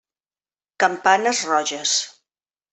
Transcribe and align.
Campanes 0.85 1.43
roges. 1.53 1.95